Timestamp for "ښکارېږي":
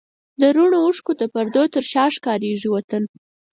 2.15-2.69